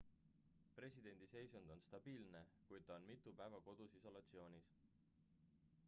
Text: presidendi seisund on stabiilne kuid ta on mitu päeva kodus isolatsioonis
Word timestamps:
presidendi 0.77 1.27
seisund 1.33 1.73
on 1.75 1.83
stabiilne 1.89 2.41
kuid 2.71 2.87
ta 2.89 2.97
on 2.99 3.07
mitu 3.11 3.35
päeva 3.43 3.61
kodus 3.69 3.95
isolatsioonis 4.01 4.73